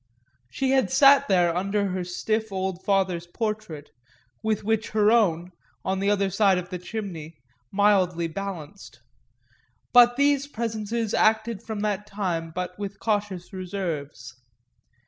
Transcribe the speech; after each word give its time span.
She 0.49 0.71
had 0.71 0.89
sat 0.89 1.27
there 1.27 1.55
under 1.55 1.89
her 1.89 2.03
stiff 2.03 2.51
old 2.51 2.83
father's 2.83 3.27
portrait, 3.27 3.91
with 4.41 4.63
which 4.63 4.89
her 4.97 5.11
own, 5.11 5.51
on 5.85 5.99
the 5.99 6.09
other 6.09 6.31
side 6.31 6.57
of 6.57 6.69
the 6.71 6.79
chimney, 6.79 7.35
mildly 7.71 8.27
balanced; 8.27 9.01
but 9.93 10.15
these 10.15 10.47
presences 10.47 11.13
acted 11.13 11.61
from 11.61 11.81
that 11.81 12.07
time 12.07 12.49
but 12.49 12.79
with 12.79 12.99
cautious 12.99 13.53
reserves. 13.53 14.33